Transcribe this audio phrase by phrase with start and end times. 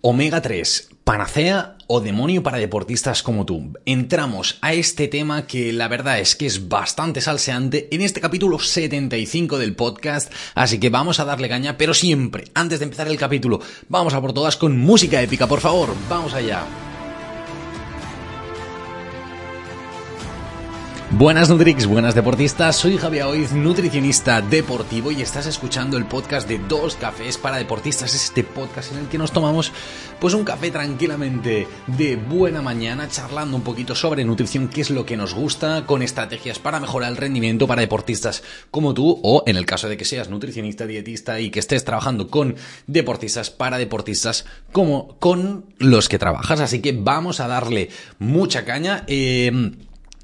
[0.00, 3.72] Omega 3, panacea o demonio para deportistas como tú.
[3.84, 8.60] Entramos a este tema que la verdad es que es bastante salseante en este capítulo
[8.60, 13.18] 75 del podcast, así que vamos a darle caña, pero siempre, antes de empezar el
[13.18, 16.87] capítulo, vamos a por todas con música épica, por favor, vamos allá.
[21.10, 26.58] Buenas Nutrix, buenas deportistas, soy Javier Oiz, nutricionista deportivo y estás escuchando el podcast de
[26.58, 29.72] Dos Cafés para Deportistas, este podcast en el que nos tomamos
[30.20, 35.06] pues un café tranquilamente de buena mañana charlando un poquito sobre nutrición, qué es lo
[35.06, 39.56] que nos gusta, con estrategias para mejorar el rendimiento para deportistas como tú o en
[39.56, 42.54] el caso de que seas nutricionista, dietista y que estés trabajando con
[42.86, 47.88] deportistas para deportistas como con los que trabajas, así que vamos a darle
[48.18, 49.04] mucha caña.
[49.06, 49.72] Eh,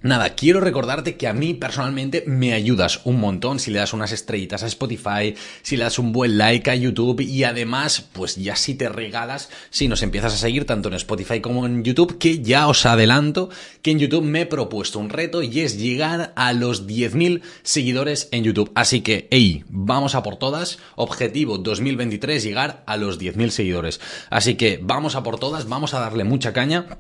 [0.04, 4.12] Nada, quiero recordarte que a mí personalmente me ayudas un montón si le das unas
[4.12, 8.54] estrellitas a Spotify, si le das un buen like a YouTube y además, pues ya
[8.54, 12.42] si te regalas, si nos empiezas a seguir tanto en Spotify como en YouTube, que
[12.42, 13.48] ya os adelanto
[13.80, 18.29] que en YouTube me he propuesto un reto y es llegar a los 10.000 seguidores
[18.30, 18.73] en YouTube.
[18.74, 20.80] Así que, hey, vamos a por todas.
[20.96, 24.02] Objetivo 2023, llegar a los 10.000 seguidores.
[24.29, 26.98] Así que vamos a por todas, vamos a darle mucha caña.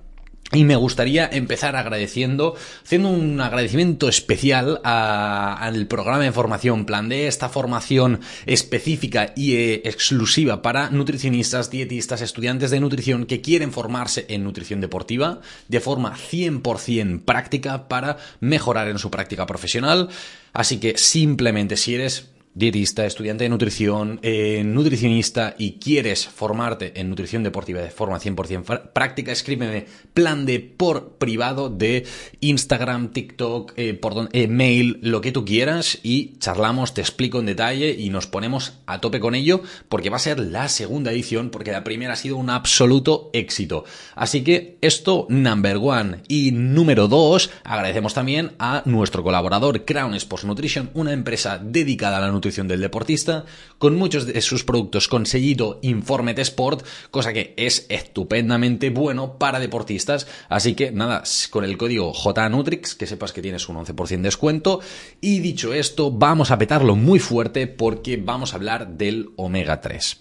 [0.54, 7.26] Y me gustaría empezar agradeciendo, haciendo un agradecimiento especial al programa de formación Plan D,
[7.26, 14.26] esta formación específica y eh, exclusiva para nutricionistas, dietistas, estudiantes de nutrición que quieren formarse
[14.28, 20.08] en nutrición deportiva de forma 100% práctica para mejorar en su práctica profesional.
[20.52, 27.10] Así que simplemente si eres dietista, estudiante de nutrición, eh, nutricionista y quieres formarte en
[27.10, 32.06] nutrición deportiva de forma 100% práctica, escríbeme plan de por privado de
[32.40, 37.46] Instagram, TikTok, eh, por eh, mail, lo que tú quieras y charlamos, te explico en
[37.46, 41.50] detalle y nos ponemos a tope con ello porque va a ser la segunda edición
[41.50, 43.84] porque la primera ha sido un absoluto éxito.
[44.14, 50.44] Así que esto number one y número dos, agradecemos también a nuestro colaborador Crown Sports
[50.44, 53.46] Nutrition, una empresa dedicada a la nutrición del deportista,
[53.78, 59.38] con muchos de sus productos con sellito Informe de Sport, cosa que es estupendamente bueno
[59.38, 60.26] para deportistas.
[60.50, 64.80] Así que nada, con el código JNutrix, que sepas que tienes un 11% de descuento.
[65.22, 70.20] Y dicho esto, vamos a petarlo muy fuerte porque vamos a hablar del omega 3.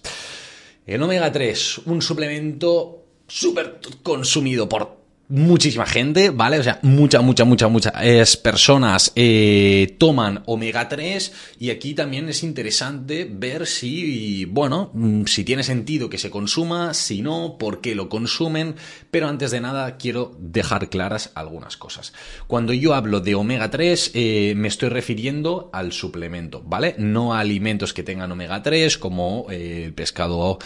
[0.86, 6.58] El omega 3, un suplemento súper consumido por muchísima gente, ¿vale?
[6.58, 12.42] O sea, mucha, mucha, mucha, muchas personas eh, toman omega 3 y aquí también es
[12.42, 17.94] interesante ver si, bueno, mm, si tiene sentido que se consuma, si no, por qué
[17.94, 18.76] lo consumen,
[19.10, 22.12] pero antes de nada quiero dejar claras algunas cosas.
[22.46, 26.94] Cuando yo hablo de omega 3 eh, me estoy refiriendo al suplemento, ¿vale?
[26.98, 30.58] No a alimentos que tengan omega 3 como eh, el pescado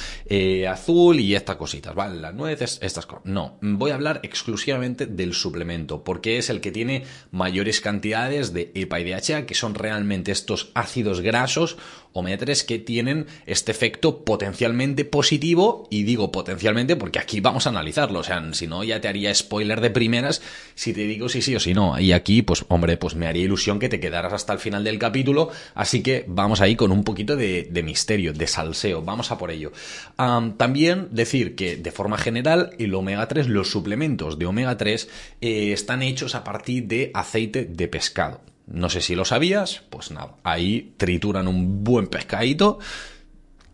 [0.68, 2.20] azul y estas cositas, ¿vale?
[2.20, 3.24] Las nueces, estas cosas.
[3.24, 8.54] No, voy a hablar exclusivamente exclusivamente del suplemento, porque es el que tiene mayores cantidades
[8.54, 11.76] de EPA y DHA, que son realmente estos ácidos grasos
[12.12, 17.70] omega 3 que tienen este efecto potencialmente positivo, y digo potencialmente porque aquí vamos a
[17.70, 20.42] analizarlo, o sea, si no ya te haría spoiler de primeras
[20.74, 23.44] si te digo si sí o si no, y aquí pues hombre, pues me haría
[23.44, 27.04] ilusión que te quedaras hasta el final del capítulo, así que vamos ahí con un
[27.04, 29.72] poquito de, misterio, de salseo, vamos a por ello.
[30.16, 35.08] también decir que de forma general el omega 3, los suplementos de omega 3
[35.40, 38.40] eh, están hechos a partir de aceite de pescado.
[38.70, 42.78] No sé si lo sabías, pues nada, ahí trituran un buen pescadito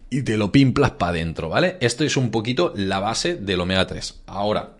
[0.08, 1.76] y te lo pimplas para adentro, ¿vale?
[1.80, 4.22] Esto es un poquito la base del omega 3.
[4.26, 4.76] Ahora,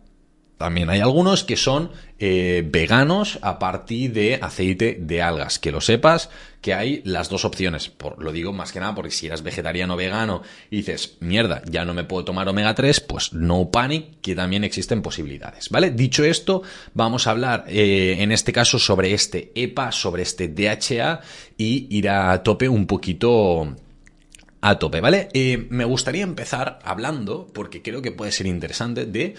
[0.58, 5.58] también hay algunos que son eh, veganos a partir de aceite de algas.
[5.58, 7.88] Que lo sepas que hay las dos opciones.
[7.88, 11.60] Por, lo digo más que nada porque si eres vegetariano o vegano y dices, mierda,
[11.68, 15.68] ya no me puedo tomar omega 3, pues no panic, que también existen posibilidades.
[15.70, 15.90] ¿Vale?
[15.90, 16.62] Dicho esto,
[16.94, 21.20] vamos a hablar eh, en este caso sobre este EPA, sobre este DHA
[21.58, 23.74] y ir a tope un poquito
[24.64, 25.28] a tope, ¿vale?
[25.34, 29.34] Eh, me gustaría empezar hablando, porque creo que puede ser interesante, de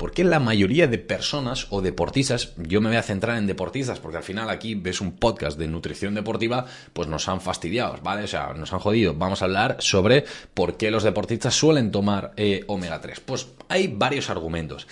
[0.00, 4.00] por qué la mayoría de personas o deportistas, yo me voy a centrar en deportistas,
[4.00, 6.64] porque al final aquí ves un podcast de nutrición deportiva,
[6.94, 8.24] pues nos han fastidiado, ¿vale?
[8.24, 9.12] O sea, nos han jodido.
[9.12, 10.24] Vamos a hablar sobre
[10.54, 13.20] por qué los deportistas suelen tomar eh, omega 3.
[13.20, 14.86] Pues hay varios argumentos.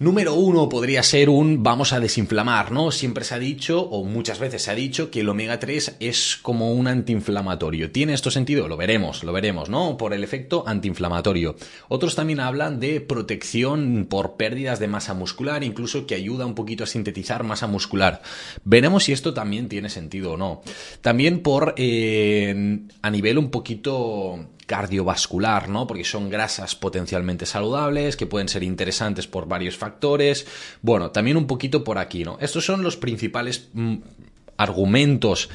[0.00, 2.90] Número uno podría ser un vamos a desinflamar, ¿no?
[2.90, 6.38] Siempre se ha dicho, o muchas veces se ha dicho, que el omega 3 es
[6.40, 7.92] como un antiinflamatorio.
[7.92, 8.66] ¿Tiene esto sentido?
[8.66, 9.98] Lo veremos, lo veremos, ¿no?
[9.98, 11.54] Por el efecto antiinflamatorio.
[11.88, 16.84] Otros también hablan de protección por pérdidas de masa muscular, incluso que ayuda un poquito
[16.84, 18.22] a sintetizar masa muscular.
[18.64, 20.62] Veremos si esto también tiene sentido o no.
[21.02, 25.88] También por, eh, a nivel un poquito cardiovascular, ¿no?
[25.88, 30.46] Porque son grasas potencialmente saludables, que pueden ser interesantes por varios factores.
[30.80, 32.38] Bueno, también un poquito por aquí, ¿no?
[32.40, 33.96] Estos son los principales mm,
[34.58, 35.48] argumentos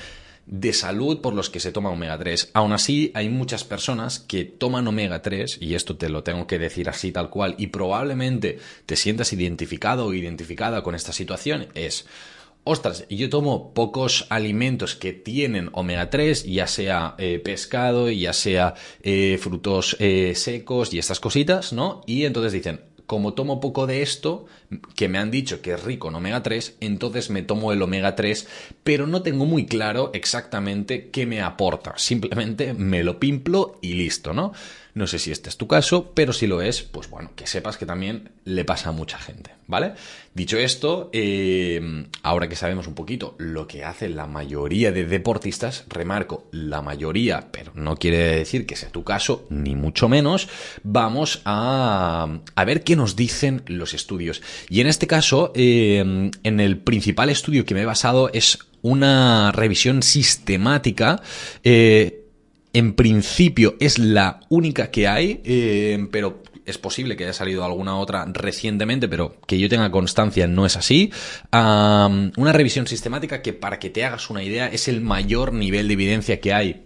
[0.48, 2.52] de salud por los que se toma omega 3.
[2.52, 6.60] Aún así, hay muchas personas que toman omega 3, y esto te lo tengo que
[6.60, 12.06] decir así tal cual, y probablemente te sientas identificado o identificada con esta situación, es
[12.66, 18.74] ostras, yo tomo pocos alimentos que tienen omega 3, ya sea eh, pescado, ya sea
[19.02, 22.02] eh, frutos eh, secos y estas cositas, ¿no?
[22.06, 24.48] Y entonces dicen, como tomo poco de esto,
[24.96, 28.16] que me han dicho que es rico en omega 3, entonces me tomo el omega
[28.16, 28.48] 3,
[28.84, 31.94] pero no tengo muy claro exactamente qué me aporta.
[31.98, 34.54] Simplemente me lo pimplo y listo, ¿no?
[34.96, 37.76] No sé si este es tu caso, pero si lo es, pues bueno, que sepas
[37.76, 39.92] que también le pasa a mucha gente, ¿vale?
[40.34, 45.84] Dicho esto, eh, ahora que sabemos un poquito lo que hace la mayoría de deportistas,
[45.90, 50.48] remarco, la mayoría, pero no quiere decir que sea tu caso, ni mucho menos,
[50.82, 54.42] vamos a, ver qué nos dicen los estudios.
[54.70, 59.52] Y en este caso, eh, en el principal estudio que me he basado es una
[59.52, 61.22] revisión sistemática
[61.64, 62.25] eh,
[62.76, 67.96] en principio es la única que hay, eh, pero es posible que haya salido alguna
[67.96, 71.10] otra recientemente, pero que yo tenga constancia no es así.
[71.54, 75.94] una revisión sistemática que, para que te hagas una idea, es el mayor nivel de
[75.94, 76.86] evidencia que hay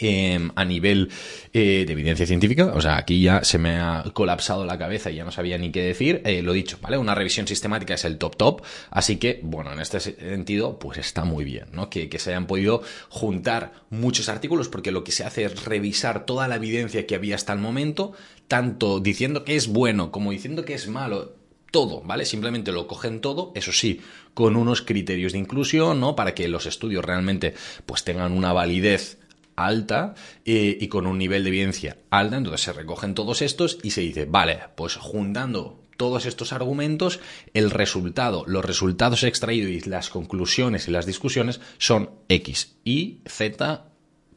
[0.00, 1.10] Em, a nivel
[1.52, 5.16] eh, de evidencia científica, o sea, aquí ya se me ha colapsado la cabeza y
[5.16, 6.98] ya no sabía ni qué decir, eh, lo dicho, ¿vale?
[6.98, 11.24] Una revisión sistemática es el top top, así que, bueno, en este sentido, pues está
[11.24, 11.90] muy bien, ¿no?
[11.90, 16.26] Que, que se hayan podido juntar muchos artículos, porque lo que se hace es revisar
[16.26, 18.12] toda la evidencia que había hasta el momento,
[18.48, 21.36] tanto diciendo que es bueno como diciendo que es malo,
[21.74, 22.24] todo, ¿vale?
[22.24, 24.00] Simplemente lo cogen todo, eso sí,
[24.32, 26.14] con unos criterios de inclusión, ¿no?
[26.14, 27.54] Para que los estudios realmente
[27.84, 29.18] pues tengan una validez
[29.56, 30.14] alta
[30.44, 34.00] eh, y con un nivel de evidencia alta, entonces se recogen todos estos y se
[34.00, 37.20] dice, vale, pues juntando todos estos argumentos,
[37.52, 43.84] el resultado, los resultados extraídos y las conclusiones y las discusiones son X y Z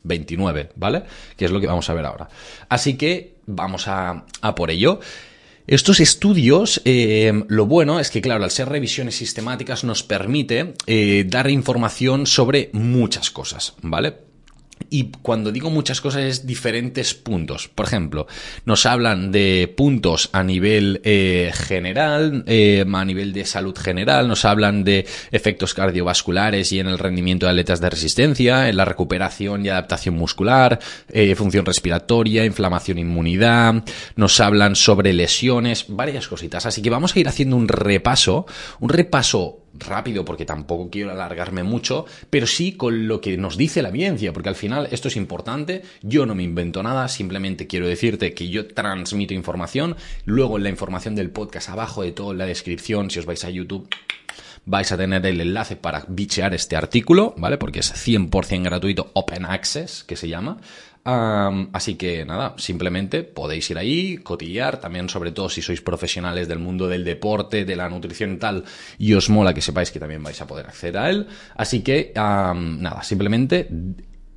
[0.04, 1.04] 29, ¿vale?
[1.36, 2.30] Que es lo que vamos a ver ahora.
[2.70, 4.26] Así que vamos a,
[4.56, 5.00] por ello.
[5.66, 11.26] Estos estudios, eh, lo bueno es que, claro, al ser revisiones sistemáticas nos permite eh,
[11.28, 14.27] dar información sobre muchas cosas, ¿vale?
[14.90, 17.68] Y cuando digo muchas cosas es diferentes puntos.
[17.68, 18.28] Por ejemplo,
[18.66, 24.46] nos hablan de puntos a nivel eh, general, eh, a nivel de salud general, nos
[24.46, 29.66] hablan de efectos cardiovasculares y en el rendimiento de atletas de resistencia, en la recuperación
[29.66, 30.80] y adaptación muscular,
[31.10, 33.84] eh, función respiratoria, inflamación, inmunidad,
[34.16, 36.66] nos hablan sobre lesiones, varias cositas.
[36.66, 38.46] Así que vamos a ir haciendo un repaso,
[38.80, 43.82] un repaso rápido porque tampoco quiero alargarme mucho, pero sí con lo que nos dice
[43.82, 47.88] la evidencia, porque al final esto es importante, yo no me invento nada, simplemente quiero
[47.88, 49.96] decirte que yo transmito información,
[50.26, 53.44] luego en la información del podcast abajo de todo en la descripción, si os vais
[53.46, 53.90] a YouTube
[54.70, 57.58] vais a tener el enlace para bichear este artículo, ¿vale?
[57.58, 60.58] Porque es 100% gratuito, Open Access, que se llama
[61.08, 66.60] así que nada, simplemente podéis ir ahí, cotillar, también sobre todo si sois profesionales del
[66.60, 68.66] mundo del deporte, de la nutrición y tal,
[68.98, 71.28] y os mola que sepáis que también vais a poder acceder a él.
[71.56, 73.70] Así que nada, simplemente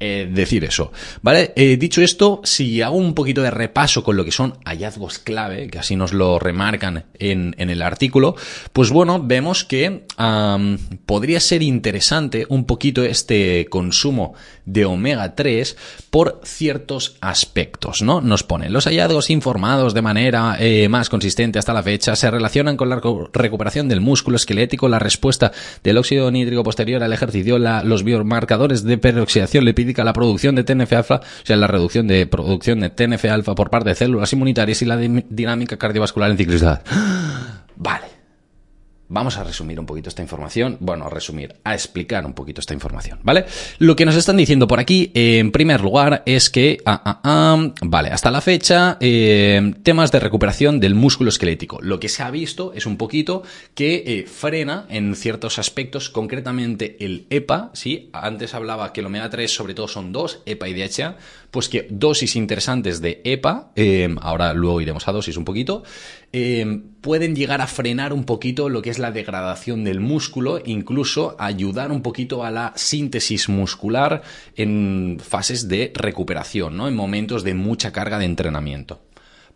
[0.01, 0.93] eh, decir eso.
[1.21, 1.53] ¿Vale?
[1.57, 5.69] Eh, dicho esto, si hago un poquito de repaso con lo que son hallazgos clave,
[5.69, 8.35] que así nos lo remarcan en, en el artículo,
[8.73, 10.07] pues bueno, vemos que
[11.05, 14.33] podría ser interesante un poquito este consumo
[14.65, 15.77] de omega 3
[16.09, 18.23] por ciertos aspectos, ¿no?
[18.23, 22.77] Nos ponen los hallazgos informados de manera eh, más consistente hasta la fecha se relacionan
[22.77, 23.01] con la
[23.33, 25.53] recuperación del músculo esquelético, la respuesta
[25.85, 31.17] del óxido nítrico posterior al ejercicio, los biomarcadores de peroxidación lipídica la producción de TNF-alfa,
[31.17, 34.97] o sea, la reducción de producción de TNF-alfa por parte de células inmunitarias y la
[34.97, 36.83] dinámica cardiovascular en ciclicidad.
[37.77, 38.20] Vale.
[39.13, 42.75] Vamos a resumir un poquito esta información, bueno, a resumir, a explicar un poquito esta
[42.75, 43.45] información, ¿vale?
[43.79, 47.73] Lo que nos están diciendo por aquí, en primer lugar, es que, ah, ah, ah,
[47.83, 51.81] vale, hasta la fecha, eh, temas de recuperación del músculo esquelético.
[51.83, 53.43] Lo que se ha visto es un poquito
[53.75, 58.11] que eh, frena en ciertos aspectos, concretamente el EPA, ¿sí?
[58.13, 61.17] Antes hablaba que el omega 3 sobre todo son dos, EPA y DHA,
[61.51, 65.83] pues que dosis interesantes de EPA, eh, ahora luego iremos a dosis un poquito,
[66.33, 71.35] eh, pueden llegar a frenar un poquito lo que es la degradación del músculo, incluso
[71.39, 74.23] ayudar un poquito a la síntesis muscular
[74.57, 76.89] en fases de recuperación, ¿no?
[76.89, 79.03] En momentos de mucha carga de entrenamiento.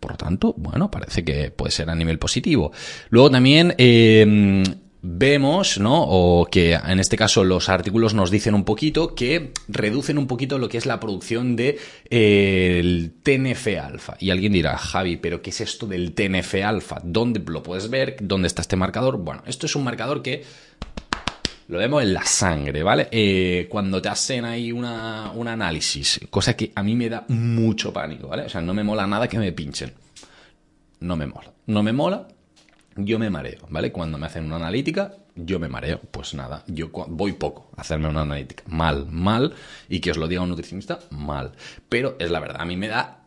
[0.01, 2.73] Por lo tanto, bueno, parece que puede ser a nivel positivo.
[3.09, 4.63] Luego también eh,
[5.07, 6.03] vemos, ¿no?
[6.03, 10.59] O que en este caso los artículos nos dicen un poquito que reducen un poquito
[10.59, 14.17] lo que es la producción de eh, el TNF-alfa.
[14.19, 17.03] Y alguien dirá, Javi, ¿pero qué es esto del TNF-alfa?
[17.05, 18.17] ¿Dónde lo puedes ver?
[18.23, 19.19] ¿Dónde está este marcador?
[19.19, 20.43] Bueno, esto es un marcador que
[21.69, 23.09] lo vemos en la sangre, ¿vale?
[23.11, 27.93] Eh, cuando te hacen ahí una, un análisis, cosa que a mí me da mucho
[27.93, 28.45] pánico, ¿vale?
[28.45, 29.93] O sea, no me mola nada que me pinchen.
[31.01, 31.53] No me mola.
[31.67, 32.27] No me mola
[32.97, 33.93] yo me mareo, ¿vale?
[33.93, 36.01] Cuando me hacen una analítica, yo me mareo.
[36.11, 38.65] Pues nada, yo voy poco a hacerme una analítica.
[38.67, 39.55] Mal, mal.
[39.89, 41.53] Y que os lo diga un nutricionista, mal.
[41.89, 43.21] Pero es la verdad, a mí me da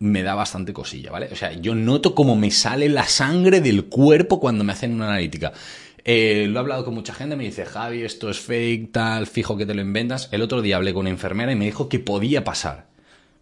[0.00, 1.28] me da bastante cosilla, ¿vale?
[1.30, 5.08] O sea, yo noto cómo me sale la sangre del cuerpo cuando me hacen una
[5.08, 5.52] analítica.
[6.04, 9.58] Eh, lo he hablado con mucha gente, me dice, Javi, esto es fake, tal, fijo
[9.58, 10.30] que te lo inventas.
[10.32, 12.88] El otro día hablé con una enfermera y me dijo que podía pasar.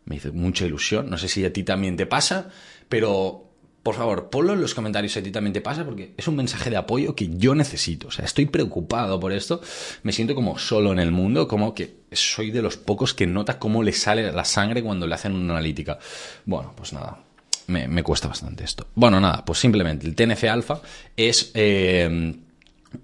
[0.05, 2.49] Me hizo mucha ilusión, no sé si a ti también te pasa,
[2.89, 3.48] pero
[3.88, 6.37] por favor, ponlo en los comentarios si a ti también te pasa, porque es un
[6.37, 8.09] mensaje de apoyo que yo necesito.
[8.09, 9.62] O sea, estoy preocupado por esto.
[10.02, 13.59] Me siento como solo en el mundo, como que soy de los pocos que nota
[13.59, 15.99] cómo le sale la sangre cuando le hacen una analítica.
[16.45, 17.21] Bueno, pues nada.
[17.68, 18.88] Me, cuesta bastante esto.
[18.95, 20.83] Bueno, nada, pues simplemente el TNF-alfa
[21.16, 22.35] es eh,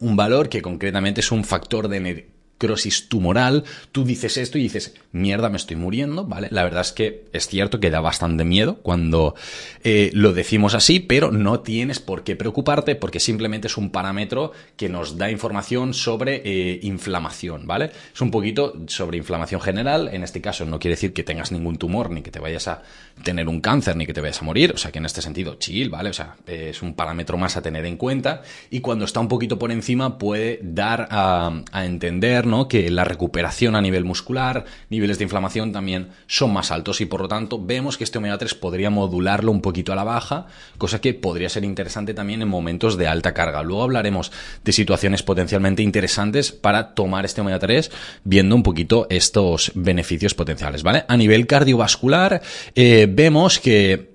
[0.00, 2.28] un valor que concretamente es un factor de
[2.64, 6.48] crosis tumoral, tú dices esto y dices, mierda, me estoy muriendo, ¿vale?
[6.50, 9.34] La verdad es que es cierto que da bastante miedo cuando
[9.82, 14.52] eh, lo decimos así, pero no tienes por qué preocuparte porque simplemente es un parámetro
[14.78, 17.90] que nos da información sobre eh, inflamación, ¿vale?
[18.14, 21.76] Es un poquito sobre inflamación general, en este caso no quiere decir que tengas ningún
[21.76, 22.82] tumor, ni que te vayas a
[23.22, 25.54] tener un cáncer, ni que te vayas a morir, o sea que en este sentido,
[25.54, 26.10] chill, ¿vale?
[26.10, 29.58] O sea, es un parámetro más a tener en cuenta y cuando está un poquito
[29.58, 35.72] por encima puede dar a, entender que la recuperación a nivel muscular, niveles de inflamación
[35.72, 39.50] también son más altos y por lo tanto vemos que este omega 3 podría modularlo
[39.50, 40.46] un poquito a la baja,
[40.78, 43.62] cosa que podría ser interesante también en momentos de alta carga.
[43.62, 44.32] Luego hablaremos
[44.64, 47.90] de situaciones potencialmente interesantes para tomar este omega 3
[48.24, 51.04] viendo un poquito estos beneficios potenciales, ¿vale?
[51.08, 52.42] A nivel cardiovascular
[52.74, 54.14] eh, vemos que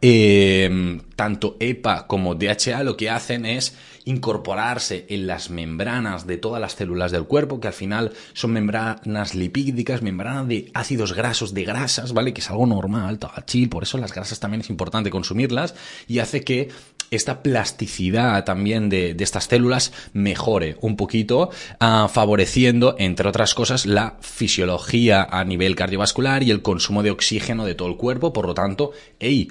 [0.00, 6.60] eh, tanto EPA como DHA lo que hacen es incorporarse en las membranas de todas
[6.60, 11.64] las células del cuerpo, que al final son membranas lipídicas, membranas de ácidos grasos, de
[11.64, 12.32] grasas, ¿vale?
[12.32, 15.74] Que es algo normal, chill, por eso las grasas también es importante consumirlas
[16.08, 16.70] y hace que
[17.10, 21.50] esta plasticidad también de, estas células mejore un poquito,
[21.80, 27.64] ah, favoreciendo, entre otras cosas, la fisiología a nivel cardiovascular y el consumo de oxígeno
[27.64, 28.32] de todo el cuerpo.
[28.32, 29.48] Por lo tanto, hey,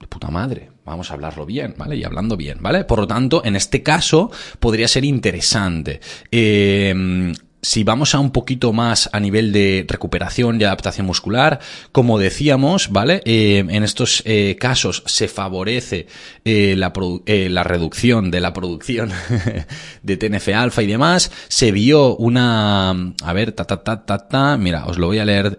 [0.00, 1.96] de puta madre, vamos a hablarlo bien, ¿vale?
[1.96, 2.84] Y hablando bien, ¿vale?
[2.84, 4.30] Por lo tanto, en este caso
[4.60, 6.00] podría ser interesante.
[6.30, 11.58] Eh, si vamos a un poquito más a nivel de recuperación y adaptación muscular,
[11.90, 13.20] como decíamos, ¿vale?
[13.24, 16.06] Eh, en estos eh, casos se favorece
[16.44, 19.10] eh, la, reducción de la producción
[20.02, 21.32] de TNF-alfa y demás.
[21.48, 25.24] Se vio una, a ver, ta, ta, ta, ta, ta, mira, os lo voy a
[25.24, 25.56] leer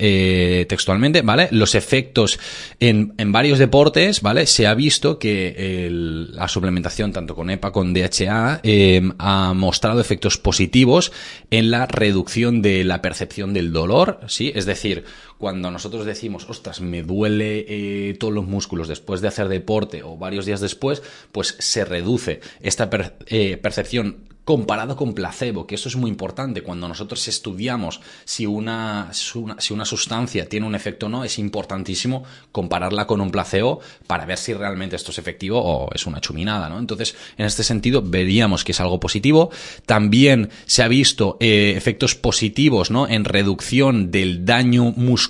[0.68, 1.50] textualmente, ¿vale?
[1.52, 2.40] Los efectos
[2.80, 4.48] en, varios deportes, ¿vale?
[4.48, 8.62] Se ha visto que la suplementación tanto con EPA con DHA
[9.20, 11.12] ha mostrado efectos positivos
[11.52, 14.52] en la reducción de la percepción del dolor, ¿sí?
[14.56, 15.04] Es decir,
[15.40, 20.18] cuando nosotros decimos, ostras, me duele eh, todos los músculos después de hacer deporte o
[20.18, 22.90] varios días después, pues se reduce esta
[23.28, 26.64] eh, percepción comparado con placebo, que eso es muy importante.
[26.64, 32.24] Cuando nosotros estudiamos si una, si una sustancia tiene un efecto o no, es importantísimo
[32.52, 36.68] compararla con un placebo para ver si realmente esto es efectivo o es una chuminada,
[36.68, 36.80] ¿no?
[36.80, 39.52] Entonces, en este sentido, veríamos que es algo positivo.
[39.86, 43.08] También se ha visto eh, efectos positivos, ¿no?
[43.08, 45.29] En reducción del daño muscular,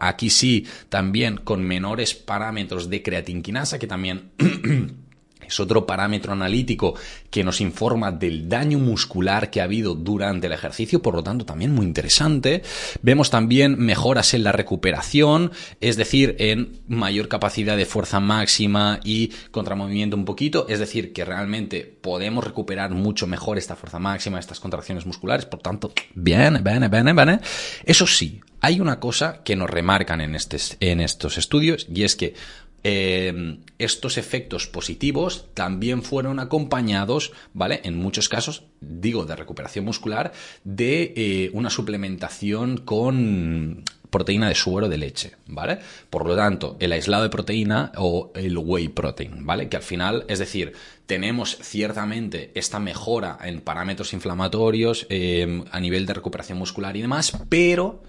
[0.00, 4.30] aquí sí, también con menores parámetros de creatinquinasa, que también
[5.50, 6.94] es otro parámetro analítico
[7.30, 11.44] que nos informa del daño muscular que ha habido durante el ejercicio, por lo tanto
[11.44, 12.62] también muy interesante.
[13.02, 19.28] Vemos también mejoras en la recuperación, es decir, en mayor capacidad de fuerza máxima y
[19.50, 24.60] contramovimiento un poquito, es decir, que realmente podemos recuperar mucho mejor esta fuerza máxima, estas
[24.60, 27.40] contracciones musculares, por tanto, bien, bien, bien, bien.
[27.84, 32.14] Eso sí, hay una cosa que nos remarcan en, este, en estos estudios y es
[32.14, 32.34] que
[32.84, 37.80] eh, estos efectos positivos también fueron acompañados, ¿vale?
[37.84, 40.32] En muchos casos, digo, de recuperación muscular,
[40.64, 45.78] de eh, una suplementación con proteína de suero de leche, ¿vale?
[46.10, 49.68] Por lo tanto, el aislado de proteína o el whey protein, ¿vale?
[49.68, 50.72] Que al final, es decir,
[51.06, 57.32] tenemos ciertamente esta mejora en parámetros inflamatorios eh, a nivel de recuperación muscular y demás,
[57.48, 58.02] pero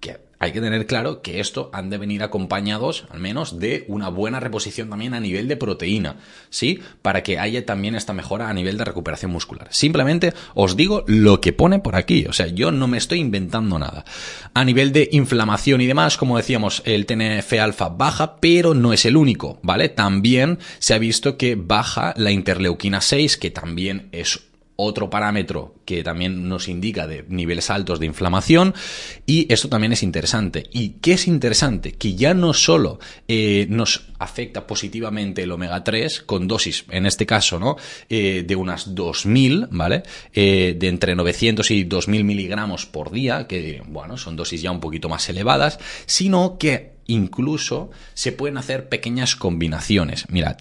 [0.00, 4.08] que hay que tener claro que esto han de venir acompañados, al menos, de una
[4.08, 6.16] buena reposición también a nivel de proteína,
[6.48, 6.80] ¿sí?
[7.02, 9.68] Para que haya también esta mejora a nivel de recuperación muscular.
[9.70, 13.78] Simplemente os digo lo que pone por aquí, o sea, yo no me estoy inventando
[13.78, 14.06] nada.
[14.54, 19.18] A nivel de inflamación y demás, como decíamos, el TNF-alfa baja, pero no es el
[19.18, 19.90] único, ¿vale?
[19.90, 24.49] También se ha visto que baja la interleuquina 6, que también es
[24.80, 28.74] otro parámetro que también nos indica de niveles altos de inflamación
[29.26, 30.68] y esto también es interesante.
[30.72, 31.92] ¿Y qué es interesante?
[31.92, 37.26] Que ya no solo eh, nos afecta positivamente el omega 3 con dosis, en este
[37.26, 37.76] caso, ¿no?
[38.08, 40.02] Eh, de unas 2000, ¿vale?
[40.32, 44.80] Eh, de entre 900 y 2000 miligramos por día, que, bueno, son dosis ya un
[44.80, 50.28] poquito más elevadas, sino que incluso se pueden hacer pequeñas combinaciones.
[50.30, 50.58] Mirad,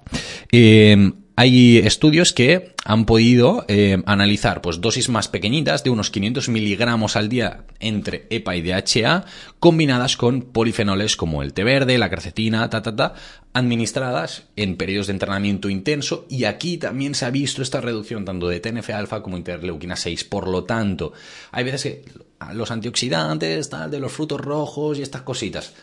[1.40, 7.16] hay estudios que han podido eh, analizar pues, dosis más pequeñitas de unos 500 miligramos
[7.16, 9.24] al día entre EPA y DHA
[9.58, 13.14] combinadas con polifenoles como el té verde, la carcetina, ta, ta, ta,
[13.54, 18.50] administradas en periodos de entrenamiento intenso y aquí también se ha visto esta reducción tanto
[18.50, 20.26] de TNF-alfa como interleuquina 6.
[20.26, 21.14] Por lo tanto,
[21.54, 22.04] hay veces que
[22.52, 25.74] los antioxidantes, tal, de los frutos rojos y estas cositas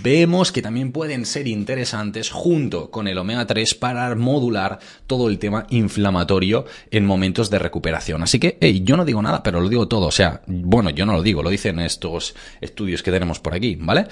[0.00, 5.38] vemos que también pueden ser interesantes junto con el omega 3 para modular todo el
[5.38, 8.22] tema inflamatorio en momentos de recuperación.
[8.22, 10.06] Así que, hey, yo no digo nada, pero lo digo todo.
[10.06, 13.76] O sea, bueno, yo no lo digo, lo dicen estos estudios que tenemos por aquí,
[13.78, 14.06] ¿vale?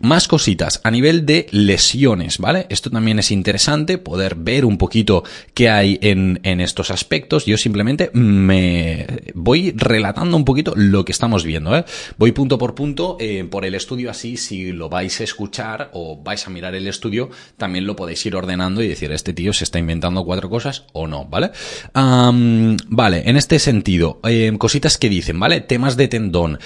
[0.00, 2.66] más cositas a nivel de lesiones, ¿vale?
[2.68, 5.24] Esto también es interesante poder ver un poquito
[5.54, 7.44] qué hay en, estos aspectos.
[7.44, 11.84] Yo simplemente me voy relatando un poquito lo que estamos viendo, ¿eh?
[12.18, 16.22] Voy punto por punto eh, por el estudio así, si lo vais a escuchar o
[16.22, 19.64] vais a mirar el estudio, también lo podéis ir ordenando y decir, este tío se
[19.64, 21.50] está inventando cuatro cosas o no, ¿vale?
[21.94, 25.60] vale, en este sentido, eh, cositas que dicen, ¿vale?
[25.60, 26.58] Temas de tendón.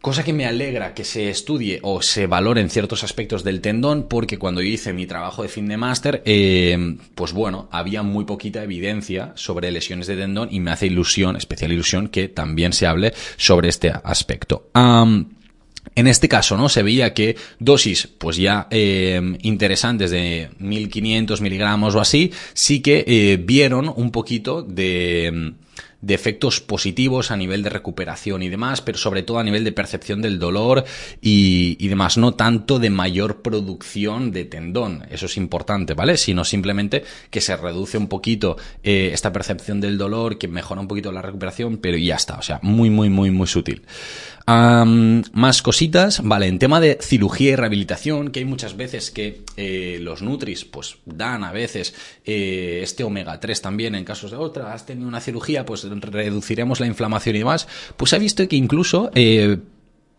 [0.00, 4.38] Cosa que me alegra que se estudie o se valoren ciertos aspectos del tendón, porque
[4.38, 9.32] cuando hice mi trabajo de fin de máster, eh, pues bueno, había muy poquita evidencia
[9.34, 13.70] sobre lesiones de tendón y me hace ilusión, especial ilusión, que también se hable sobre
[13.70, 14.70] este aspecto.
[15.98, 16.68] En este caso, ¿no?
[16.68, 23.04] Se veía que dosis, pues ya eh, interesantes de 1500 miligramos o así, sí que
[23.04, 25.54] eh, vieron un poquito de
[26.00, 29.72] de efectos positivos a nivel de recuperación y demás, pero sobre todo a nivel de
[29.72, 30.84] percepción del dolor
[31.20, 36.16] y, demás, no tanto de mayor producción de tendón, eso es importante, ¿vale?
[36.16, 40.88] Sino simplemente que se reduce un poquito eh, esta percepción del dolor, que mejora un
[40.88, 43.82] poquito la recuperación, pero ya está, o sea, muy, muy, muy, muy sutil
[44.48, 49.98] más cositas, vale, en tema de cirugía y rehabilitación, que hay muchas veces que eh,
[50.00, 54.72] los Nutris pues dan a veces eh, este omega 3 también en casos de otra,
[54.72, 59.10] has tenido una cirugía, pues reduciremos la inflamación y demás, pues ha visto que incluso
[59.14, 59.58] eh,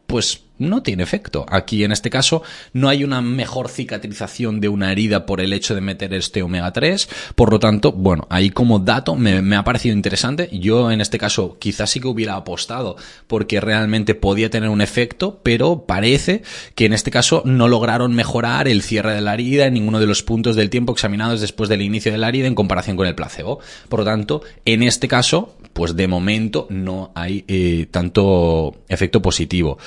[0.06, 1.46] pues no tiene efecto.
[1.50, 2.44] Aquí en este caso
[2.74, 6.72] no hay una mejor cicatrización de una herida por el hecho de meter este omega
[6.72, 7.10] 3.
[7.36, 10.50] Por lo tanto, bueno, ahí como dato me, ha parecido interesante.
[10.52, 15.40] Yo en este caso quizás sí que hubiera apostado porque realmente podía tener un efecto,
[15.44, 16.44] pero parece
[16.76, 20.08] que en este caso no lograron mejorar el cierre de la herida en ninguno de
[20.08, 23.16] los puntos del tiempo examinados después del inicio de la herida en comparación con el
[23.16, 23.60] placebo.
[23.88, 29.78] Por lo tanto, en este caso, pues de momento no hay eh, tanto efecto positivo.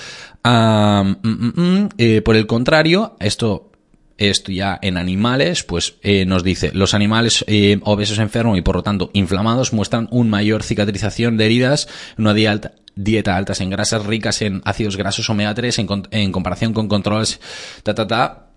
[0.44, 3.72] Mm, mm, mm, eh, por el contrario, esto
[4.18, 8.76] esto ya en animales, pues eh, nos dice, los animales eh, obesos enfermos y por
[8.76, 14.06] lo tanto inflamados muestran una mayor cicatrización de heridas, una dieta, dieta altas en grasas
[14.06, 17.40] ricas en ácidos grasos omega 3 en, en comparación con controles
[17.82, 18.48] ta, ta, ta,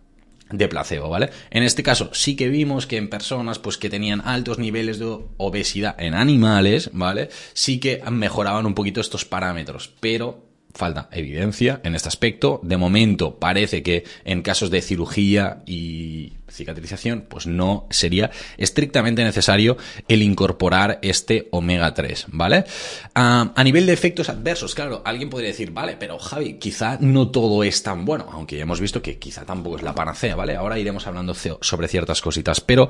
[0.52, 1.32] de placebo, ¿vale?
[1.50, 5.18] En este caso sí que vimos que en personas pues que tenían altos niveles de
[5.38, 7.30] obesidad en animales, ¿vale?
[7.54, 10.45] Sí que mejoraban un poquito estos parámetros, pero
[10.76, 12.60] falta evidencia en este aspecto.
[12.64, 19.78] De momento parece que en casos de cirugía y cicatrización, pues no sería estrictamente necesario
[20.08, 22.66] el incorporar este omega 3, ¿vale?
[23.14, 27.64] a nivel de efectos adversos, claro, alguien podría decir, vale, pero Javi, quizá no todo
[27.64, 30.56] es tan bueno, aunque ya hemos visto que quizá tampoco es la panacea, ¿vale?
[30.56, 32.90] Ahora iremos hablando sobre ciertas cositas, pero...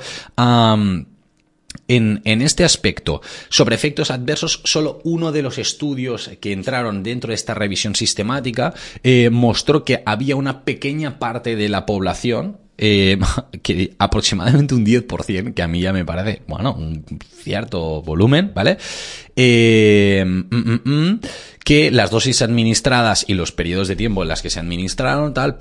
[1.88, 7.36] En, este aspecto, sobre efectos adversos, solo uno de los estudios que entraron dentro de
[7.36, 13.18] esta revisión sistemática eh, mostró que había una pequeña parte de la población, eh,
[13.62, 17.06] que aproximadamente un 10%, que a mí ya me parece, bueno, un
[17.44, 18.78] cierto volumen, ¿vale?
[19.36, 21.20] Eh, mm, mm, mm,
[21.64, 25.56] que las dosis administradas y los periodos de tiempo en las que se administraron, tal,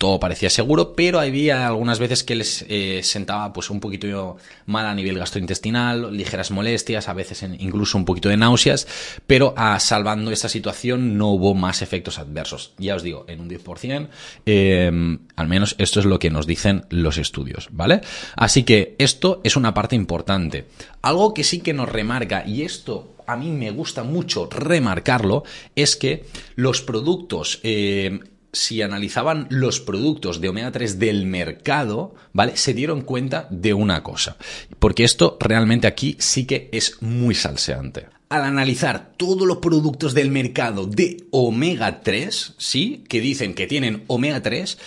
[0.00, 4.86] todo parecía seguro, pero había algunas veces que les eh, sentaba pues un poquito mal
[4.86, 8.88] a nivel gastrointestinal, ligeras molestias, a veces incluso un poquito de náuseas,
[9.26, 12.72] pero ah, salvando esta situación no hubo más efectos adversos.
[12.78, 14.08] Ya os digo, en un 10%,
[14.46, 18.00] em, al menos esto es lo que nos dicen los estudios, ¿vale?
[18.36, 20.64] Así que esto es una parte importante.
[21.02, 25.44] Algo que sí que nos remarca, y esto a mí me gusta mucho remarcarlo,
[25.76, 26.24] es que
[26.56, 28.20] los productos em,
[28.52, 32.56] si analizaban los productos de omega 3 del mercado, ¿vale?
[32.56, 34.36] Se dieron cuenta de una cosa.
[34.78, 38.06] Porque esto realmente aquí sí que es muy salseante.
[38.28, 43.04] Al analizar todos los productos del mercado de omega 3, ¿sí?
[43.08, 44.78] Que dicen que tienen omega 3,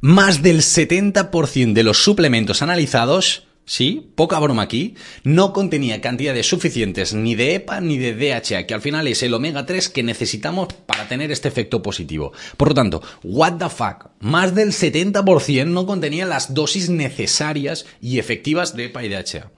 [0.00, 7.14] más del 70% de los suplementos analizados Sí, poca broma aquí, no contenía cantidades suficientes
[7.14, 10.72] ni de EPA ni de DHA, que al final es el omega 3 que necesitamos
[10.72, 12.32] para tener este efecto positivo.
[12.56, 18.20] Por lo tanto, what the fuck, más del 70% no contenía las dosis necesarias y
[18.20, 19.50] efectivas de EPA y DHA.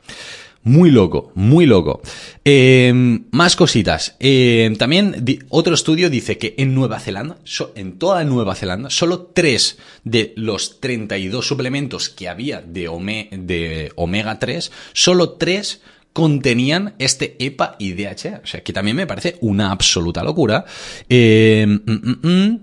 [0.65, 2.03] Muy loco, muy loco.
[2.45, 2.93] Eh,
[3.31, 4.17] más cositas.
[4.21, 7.39] Eh, también otro estudio dice que en Nueva Zelanda,
[7.75, 12.89] en toda Nueva Zelanda, solo 3 de los 32 suplementos que había de,
[13.33, 15.81] de omega 3, solo 3
[16.13, 18.41] contenían este EPA y DHA.
[18.43, 20.65] O sea, que también me parece una absoluta locura.
[21.09, 22.61] Eh, mm, mm, mm.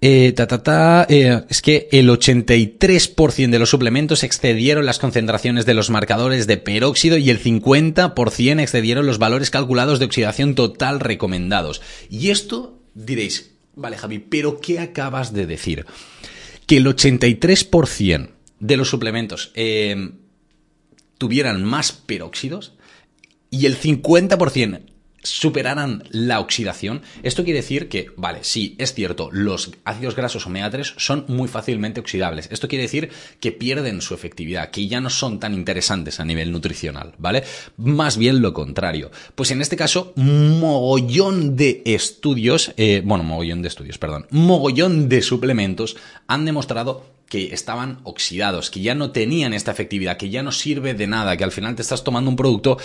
[0.00, 5.66] Eh, ta, ta, ta, eh, es que el 83% de los suplementos excedieron las concentraciones
[5.66, 11.00] de los marcadores de peróxido y el 50% excedieron los valores calculados de oxidación total
[11.00, 11.82] recomendados.
[12.08, 15.84] Y esto diréis, vale Javi, pero ¿qué acabas de decir?
[16.66, 18.30] Que el 83%
[18.60, 20.10] de los suplementos eh,
[21.16, 22.74] tuvieran más peróxidos
[23.50, 24.80] y el 50%
[25.22, 30.70] superaran la oxidación, esto quiere decir que, vale, sí, es cierto, los ácidos grasos omega
[30.70, 32.48] 3 son muy fácilmente oxidables.
[32.50, 36.52] Esto quiere decir que pierden su efectividad, que ya no son tan interesantes a nivel
[36.52, 37.44] nutricional, ¿vale?
[37.76, 39.10] Más bien lo contrario.
[39.34, 45.22] Pues en este caso, mogollón de estudios, eh, bueno, mogollón de estudios, perdón, mogollón de
[45.22, 50.52] suplementos han demostrado que estaban oxidados, que ya no tenían esta efectividad, que ya no
[50.52, 52.78] sirve de nada, que al final te estás tomando un producto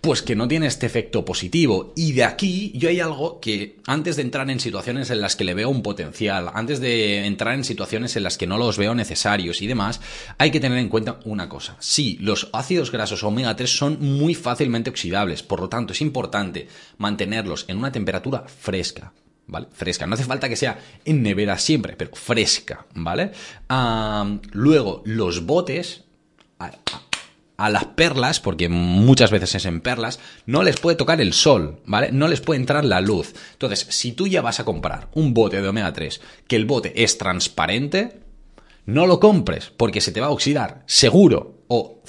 [0.00, 1.92] pues que no tiene este efecto positivo.
[1.96, 5.44] Y de aquí yo hay algo que antes de entrar en situaciones en las que
[5.44, 8.94] le veo un potencial, antes de entrar en situaciones en las que no los veo
[8.94, 10.00] necesarios y demás,
[10.38, 11.76] hay que tener en cuenta una cosa.
[11.80, 16.68] Sí, los ácidos grasos omega 3 son muy fácilmente oxidables, por lo tanto es importante
[16.98, 19.12] mantenerlos en una temperatura fresca,
[19.46, 19.68] ¿vale?
[19.72, 20.06] Fresca.
[20.06, 23.32] No hace falta que sea en nevera siempre, pero fresca, ¿vale?
[24.52, 26.04] luego, los botes,
[26.58, 26.72] a,
[27.56, 31.80] a, las perlas, porque muchas veces es en perlas, no les puede tocar el sol,
[31.84, 32.10] ¿vale?
[32.12, 33.34] No les puede entrar la luz.
[33.52, 37.02] Entonces, si tú ya vas a comprar un bote de omega 3, que el bote
[37.02, 38.20] es transparente,
[38.86, 42.02] no lo compres, porque se te va a oxidar, seguro, o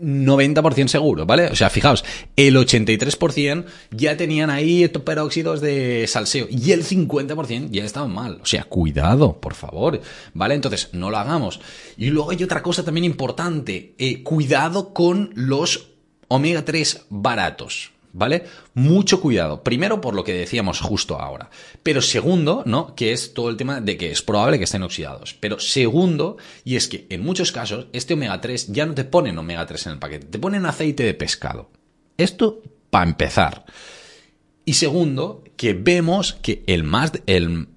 [0.00, 1.46] 90% seguro, ¿vale?
[1.46, 2.04] O sea, fijaos,
[2.36, 8.40] el 83% ya tenían ahí peróxidos de salseo y el 50% ya estaban mal.
[8.42, 10.00] O sea, cuidado, por favor,
[10.34, 10.54] ¿vale?
[10.54, 11.60] Entonces, no lo hagamos.
[11.96, 15.90] Y luego hay otra cosa también importante, eh, cuidado con los
[16.28, 17.92] omega 3 baratos.
[18.12, 18.44] ¿Vale?
[18.74, 19.62] Mucho cuidado.
[19.62, 21.50] Primero por lo que decíamos justo ahora.
[21.82, 22.94] Pero segundo, ¿no?
[22.94, 25.34] Que es todo el tema de que es probable que estén oxidados.
[25.40, 29.38] Pero segundo, y es que en muchos casos este omega 3 ya no te ponen
[29.38, 31.70] omega 3 en el paquete, te ponen aceite de pescado.
[32.16, 33.64] Esto para empezar.
[34.64, 37.68] Y segundo, que vemos que el más, el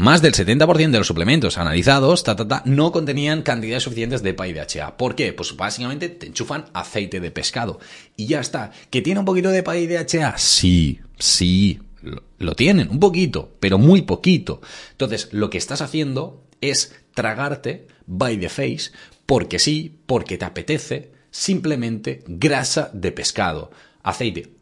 [0.00, 2.24] más del 70% de los suplementos analizados
[2.64, 4.96] no contenían cantidades suficientes de EPA y DHA.
[4.96, 5.34] ¿Por qué?
[5.34, 7.80] Pues básicamente te enchufan aceite de pescado.
[8.16, 8.72] Y ya está.
[8.88, 10.38] ¿Que tiene un poquito de EPA y DHA?
[10.38, 14.62] Sí, sí, lo, lo tienen, un poquito, pero muy poquito.
[14.92, 18.92] Entonces, lo que estás haciendo es tragarte by the face,
[19.26, 23.70] porque sí, porque te apetece, simplemente grasa de pescado.
[24.02, 24.54] Aceite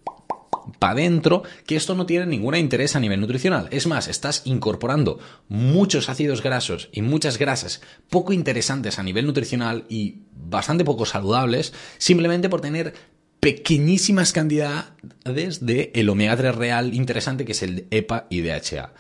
[0.79, 3.69] para adentro, que esto no tiene ningún interés a nivel nutricional.
[3.71, 9.85] Es más, estás incorporando muchos ácidos grasos y muchas grasas poco interesantes a nivel nutricional
[9.89, 12.95] y bastante poco saludables, simplemente por tener
[13.41, 18.93] pequeñísimas cantidades de el omega 3 real interesante que es el EPA y DHA.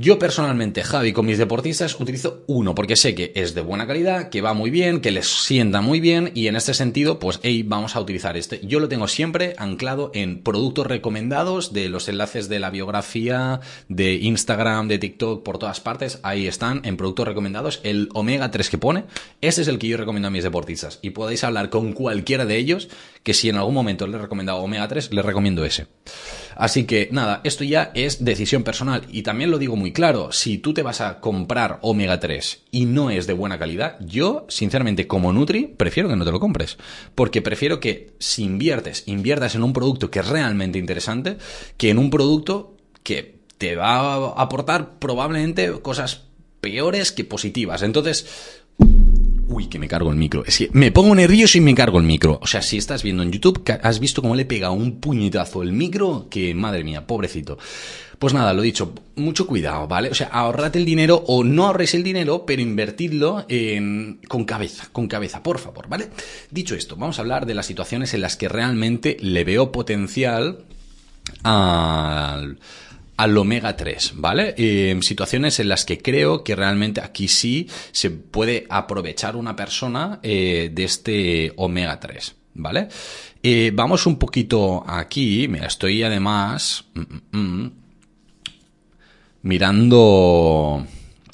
[0.00, 4.28] Yo personalmente, Javi, con mis deportistas utilizo uno porque sé que es de buena calidad,
[4.28, 7.64] que va muy bien, que les sienta muy bien y en este sentido, pues, hey,
[7.66, 8.60] vamos a utilizar este.
[8.64, 14.14] Yo lo tengo siempre anclado en productos recomendados de los enlaces de la biografía, de
[14.14, 16.20] Instagram, de TikTok, por todas partes.
[16.22, 17.80] Ahí están en productos recomendados.
[17.82, 19.04] El omega 3 que pone,
[19.40, 21.00] ese es el que yo recomiendo a mis deportistas.
[21.02, 22.88] Y podéis hablar con cualquiera de ellos
[23.24, 25.88] que si en algún momento les he recomendado omega 3, les recomiendo ese.
[26.58, 30.32] Así que nada, esto ya es decisión personal y también lo digo muy claro.
[30.32, 34.44] Si tú te vas a comprar omega 3 y no es de buena calidad, yo,
[34.48, 36.76] sinceramente, como Nutri, prefiero que no te lo compres.
[37.14, 41.38] Porque prefiero que si inviertes, inviertas en un producto que es realmente interesante,
[41.76, 46.24] que en un producto que te va a aportar probablemente cosas
[46.60, 47.82] peores que positivas.
[47.82, 48.26] Entonces,
[49.48, 50.44] Uy, que me cargo el micro.
[50.44, 52.38] Es que me pongo nervioso y me cargo el micro.
[52.42, 55.72] O sea, si estás viendo en YouTube, has visto cómo le pega un puñetazo el
[55.72, 57.58] micro, que madre mía, pobrecito.
[58.18, 60.10] Pues nada, lo dicho, mucho cuidado, ¿vale?
[60.10, 64.88] O sea, ahorrate el dinero o no ahorréis el dinero, pero invertidlo en, con cabeza,
[64.92, 66.10] con cabeza, por favor, ¿vale?
[66.50, 70.64] Dicho esto, vamos a hablar de las situaciones en las que realmente le veo potencial
[71.42, 72.58] al
[73.18, 74.54] al omega 3, ¿vale?
[74.56, 80.20] Eh, situaciones en las que creo que realmente aquí sí se puede aprovechar una persona
[80.22, 82.88] eh, de este omega 3, ¿vale?
[83.42, 87.00] Eh, vamos un poquito aquí, me estoy además mm,
[87.36, 87.72] mm, mm,
[89.42, 90.86] mirando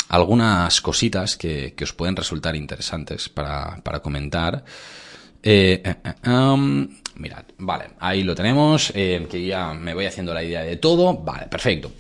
[0.09, 4.65] algunas cositas que, os pueden resultar interesantes para, comentar.
[6.25, 10.77] Um, mirad, vale, ahí lo tenemos, eh, que ya me voy haciendo la idea de
[10.77, 11.93] todo, vale, perfecto.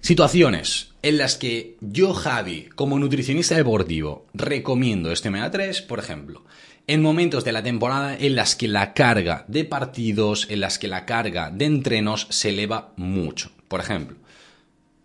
[0.00, 6.44] Situaciones en las que yo, Javi, como nutricionista deportivo, recomiendo este omega 3, por ejemplo,
[6.86, 10.88] en momentos de la temporada en las que la carga de partidos, en las que
[10.88, 13.50] la carga de entrenos se eleva mucho.
[13.68, 14.16] Por ejemplo,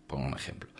[0.06, 0.70] pongo un ejemplo.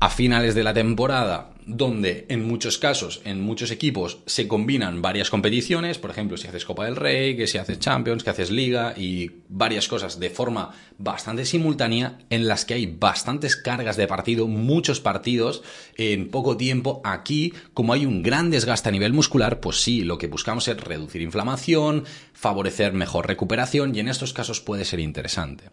[0.00, 5.28] A finales de la temporada donde en muchos casos, en muchos equipos, se combinan varias
[5.28, 8.94] competiciones, por ejemplo, si haces Copa del Rey, que si haces Champions, que haces Liga
[8.96, 14.48] y varias cosas de forma bastante simultánea, en las que hay bastantes cargas de partido,
[14.48, 15.62] muchos partidos
[15.96, 17.02] en poco tiempo.
[17.04, 20.80] Aquí, como hay un gran desgaste a nivel muscular, pues sí, lo que buscamos es
[20.80, 25.64] reducir inflamación, favorecer mejor recuperación y en estos casos puede ser interesante.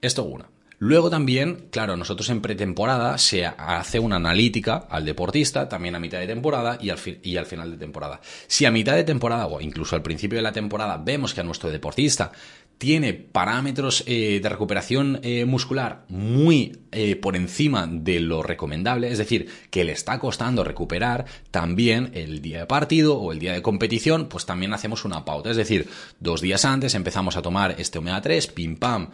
[0.00, 0.48] Esto una.
[0.80, 6.20] Luego también, claro, nosotros en pretemporada se hace una analítica al deportista, también a mitad
[6.20, 8.20] de temporada y al, y al final de temporada.
[8.46, 11.44] Si a mitad de temporada o incluso al principio de la temporada vemos que a
[11.44, 12.30] nuestro deportista
[12.78, 19.18] tiene parámetros eh, de recuperación eh, muscular muy eh, por encima de lo recomendable, es
[19.18, 23.62] decir, que le está costando recuperar, también el día de partido o el día de
[23.62, 25.50] competición, pues también hacemos una pauta.
[25.50, 25.88] Es decir,
[26.20, 29.10] dos días antes empezamos a tomar este omega 3, pim pam,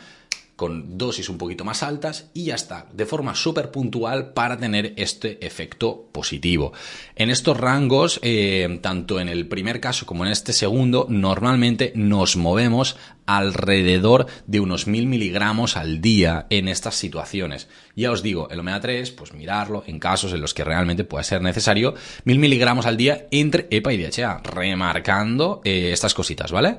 [0.56, 4.94] con dosis un poquito más altas y ya está, de forma súper puntual para tener
[4.96, 6.72] este efecto positivo.
[7.16, 12.36] En estos rangos, eh, tanto en el primer caso como en este segundo, normalmente nos
[12.36, 17.68] movemos alrededor de unos mil miligramos al día en estas situaciones.
[17.96, 21.24] Ya os digo, el omega 3, pues mirarlo en casos en los que realmente pueda
[21.24, 26.78] ser necesario, mil miligramos al día entre EPA y DHA, remarcando eh, estas cositas, ¿vale?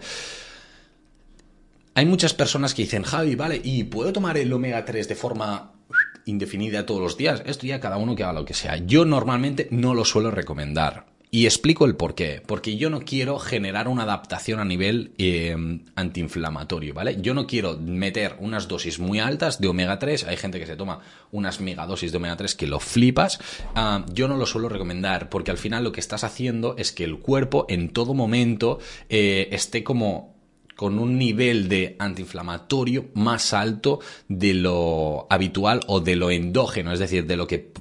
[1.97, 5.71] Hay muchas personas que dicen, Javi, vale, ¿y puedo tomar el omega 3 de forma
[6.25, 7.41] indefinida todos los días?
[7.45, 8.75] Esto ya cada uno que haga lo que sea.
[8.75, 11.05] Yo normalmente no lo suelo recomendar.
[11.31, 12.41] Y explico el por qué.
[12.45, 15.55] Porque yo no quiero generar una adaptación a nivel eh,
[15.95, 17.21] antiinflamatorio, ¿vale?
[17.21, 20.25] Yo no quiero meter unas dosis muy altas de omega 3.
[20.25, 20.99] Hay gente que se toma
[21.31, 23.39] unas megadosis de omega 3 que lo flipas.
[23.73, 27.05] Ah, yo no lo suelo recomendar porque al final lo que estás haciendo es que
[27.05, 30.34] el cuerpo en todo momento eh, esté como
[30.75, 36.99] con un nivel de antiinflamatorio más alto de lo habitual o de lo endógeno, es
[36.99, 37.71] decir, de lo que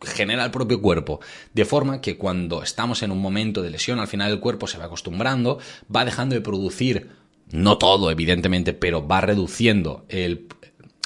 [0.00, 1.20] genera el propio cuerpo.
[1.52, 4.78] De forma que cuando estamos en un momento de lesión, al final el cuerpo se
[4.78, 5.58] va acostumbrando,
[5.94, 7.10] va dejando de producir,
[7.50, 10.06] no todo evidentemente, pero va reduciendo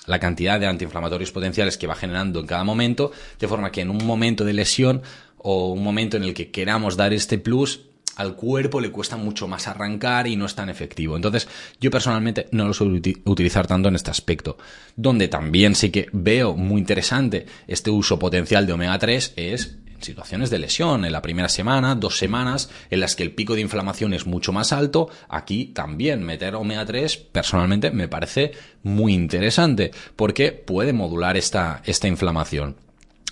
[0.07, 3.91] la cantidad de antiinflamatorios potenciales que va generando en cada momento, de forma que en
[3.91, 5.03] un momento de lesión
[5.37, 7.88] o un momento en el que queramos dar este plus,
[8.19, 11.17] al cuerpo le cuesta mucho más arrancar y no es tan efectivo.
[11.17, 11.49] Entonces,
[11.81, 14.59] yo personalmente no lo suelo utilizar tanto en este aspecto.
[14.97, 20.03] Donde también sí que veo muy interesante este uso potencial de omega 3 es en
[20.03, 23.61] situaciones de lesión, en la primera semana, dos semanas, en las que el pico de
[23.61, 28.53] inflamación es mucho más alto, aquí también meter omega 3 personalmente me parece
[28.83, 32.77] muy interesante porque puede modular esta, esta inflamación.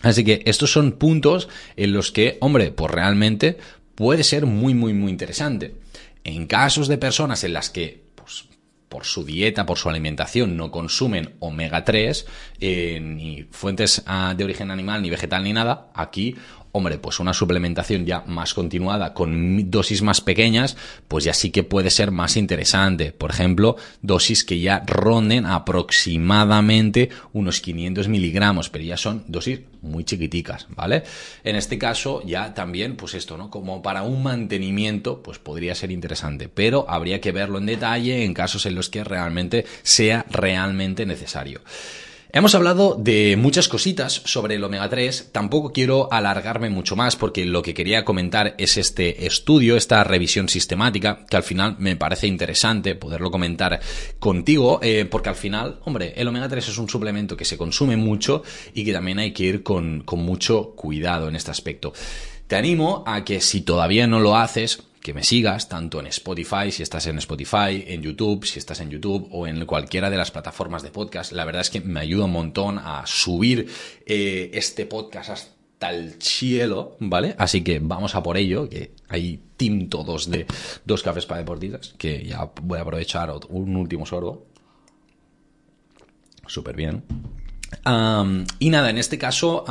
[0.03, 3.59] Así que estos son puntos en los que, hombre, pues realmente
[3.96, 5.74] puede ser muy, muy, muy interesante.
[6.22, 8.44] En casos de personas en las que pues,
[8.88, 12.26] por su dieta, por su alimentación, no consumen omega 3,
[12.61, 16.37] eh, ni fuentes ah, de origen animal, ni vegetal, ni nada, aquí
[16.77, 20.77] Hombre, pues una suplementación ya más continuada con dosis más pequeñas,
[21.09, 23.12] pues ya sí que puede ser más interesante.
[23.12, 30.05] Por ejemplo, dosis que ya ronden aproximadamente unos 500 miligramos, pero ya son dosis muy
[30.05, 31.05] chiquiticas, ¿vale?
[31.45, 33.49] En este caso ya también, pues esto, ¿no?
[33.49, 38.35] Como para un mantenimiento, pues podría ser interesante, pero habría que verlo en detalle en
[38.35, 41.62] casos en los que realmente sea realmente necesario.
[42.37, 47.46] Hemos hablado de muchas cositas sobre el omega 3, tampoco quiero alargarme mucho más porque
[47.46, 52.27] lo que quería comentar es este estudio, esta revisión sistemática, que al final me parece
[52.27, 53.81] interesante poderlo comentar
[54.18, 57.96] contigo, eh, porque al final, hombre, el omega 3 es un suplemento que se consume
[57.96, 58.42] mucho
[58.75, 61.94] y que también hay que ir con, con mucho cuidado en este aspecto.
[62.49, 66.73] Te animo a que si todavía no lo haces, que me sigas, tanto en Spotify,
[66.73, 70.33] si estás en Spotify, en YouTube, si estás en YouTube o en cualquiera de las
[70.33, 71.31] plataformas de podcast.
[71.31, 73.69] La verdad es que me ayuda un montón a subir
[74.05, 77.37] eh, este podcast hasta el cielo, ¿vale?
[77.38, 80.45] Así que vamos a por ello, que hay team todos de
[80.85, 84.49] dos cafés para deportistas, que ya voy a aprovechar un último sorbo.
[86.49, 87.05] Súper bien
[88.59, 89.64] y nada, en este caso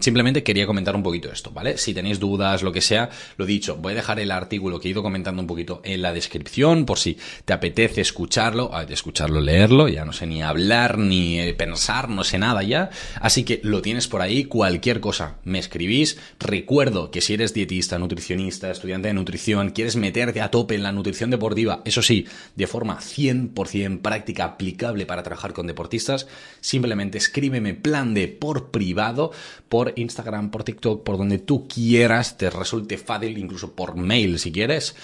[0.00, 1.78] simplemente quería comentar un poquito esto, ¿vale?
[1.78, 4.90] Si tenéis dudas, lo que sea, lo dicho, voy a dejar el artículo que he
[4.90, 10.04] ido comentando un poquito en la descripción por si te apetece escucharlo, escucharlo, leerlo, ya
[10.04, 14.08] no sé ni hablar ni eh, pensar, no sé nada ya, así que lo tienes
[14.08, 19.70] por ahí, cualquier cosa, me escribís, recuerdo que si eres dietista, nutricionista, estudiante de nutrición,
[19.70, 25.06] quieres meterte a tope en la nutrición deportiva, eso sí, de forma 100% práctica, aplicable
[25.06, 26.26] para trabajar con deportistas,
[26.60, 29.32] simplemente escríbeme plan de por privado,
[29.68, 34.50] por Instagram, por TikTok, por donde tú quieras, te resulte fácil, incluso por mail si
[34.50, 34.96] quieres,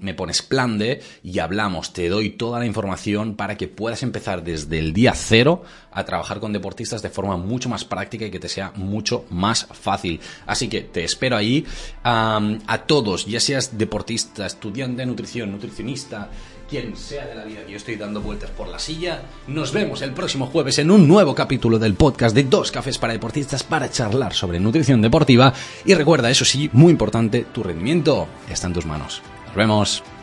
[0.00, 4.42] me pones plan de y hablamos, te doy toda la información para que puedas empezar
[4.42, 8.40] desde el día cero a trabajar con deportistas de forma mucho más práctica y que
[8.40, 10.20] te sea mucho más fácil.
[10.46, 11.64] Así que te espero ahí.
[12.02, 16.30] A todos, ya seas deportista, estudiante de nutrición, nutricionista,
[16.68, 19.22] quien sea de la vida que yo estoy dando vueltas por la silla.
[19.46, 23.12] Nos vemos el próximo jueves en un nuevo capítulo del podcast de Dos Cafés para
[23.12, 25.52] Deportistas para charlar sobre nutrición deportiva.
[25.84, 29.22] Y recuerda, eso sí, muy importante, tu rendimiento está en tus manos.
[29.46, 30.15] Nos vemos.